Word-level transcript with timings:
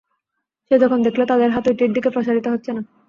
সে 0.71 0.83
যখন 0.83 0.99
দেখল, 1.05 1.21
তাদের 1.25 1.49
হাত 1.51 1.65
ঐটির 1.69 1.91
দিকে 1.93 2.09
প্রসারিত 2.09 2.45
হচ্ছে 2.47 2.71
না। 2.73 2.81